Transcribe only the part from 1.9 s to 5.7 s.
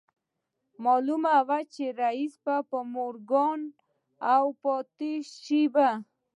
رييس به مورګان و او پاتې به شي